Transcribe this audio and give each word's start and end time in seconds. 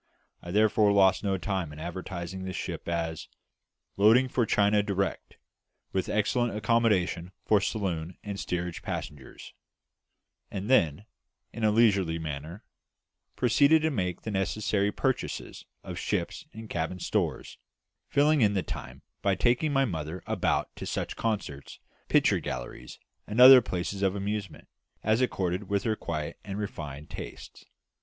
I 0.41 0.49
therefore 0.49 0.91
lost 0.91 1.23
no 1.23 1.37
time 1.37 1.71
in 1.71 1.77
advertising 1.77 2.43
the 2.43 2.53
ship 2.53 2.87
as 2.89 3.27
"loading 3.97 4.27
for 4.29 4.47
China 4.47 4.81
direct, 4.81 5.37
with 5.93 6.09
excellent 6.09 6.55
accommodation 6.57 7.31
for 7.45 7.61
saloon 7.61 8.17
and 8.23 8.39
steerage 8.39 8.81
passengers;" 8.81 9.53
and 10.49 10.71
then, 10.71 11.05
in 11.53 11.63
a 11.63 11.69
leisurely 11.69 12.17
manner, 12.17 12.63
proceeded 13.35 13.83
to 13.83 13.91
make 13.91 14.23
the 14.23 14.31
necessary 14.31 14.91
purchases 14.91 15.65
of 15.83 15.99
ship's 15.99 16.47
and 16.51 16.67
cabin 16.67 16.97
stores, 16.99 17.59
filling 18.09 18.41
in 18.41 18.55
the 18.55 18.63
time 18.63 19.03
by 19.21 19.35
taking 19.35 19.71
my 19.71 19.85
mother 19.85 20.23
about 20.25 20.75
to 20.77 20.87
such 20.87 21.15
concerts, 21.15 21.79
picture 22.09 22.39
galleries, 22.39 22.97
and 23.27 23.39
other 23.39 23.61
places 23.61 24.01
of 24.01 24.15
amusement, 24.15 24.67
as 25.03 25.21
accorded 25.21 25.69
with 25.69 25.83
her 25.83 25.95
quiet 25.95 26.39
and 26.43 26.57
refined 26.57 27.07
tastes. 27.07 27.65